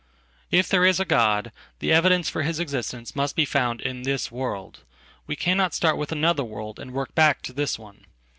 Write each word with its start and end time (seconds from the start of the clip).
If 0.49 0.67
there 0.67 0.83
is 0.83 0.99
a 0.99 1.05
God, 1.05 1.51
the 1.77 1.91
evidence 1.93 2.27
for 2.27 2.41
his 2.41 2.59
existence 2.59 3.15
must 3.15 3.35
befound 3.35 3.81
in 3.81 4.01
this 4.01 4.31
world. 4.31 4.79
We 5.27 5.35
cannot 5.35 5.75
start 5.75 5.95
with 5.95 6.11
another 6.11 6.43
world 6.43 6.79
and 6.79 6.89
workback 6.91 7.43
to 7.43 7.53
this 7.53 7.77
one. 7.77 8.05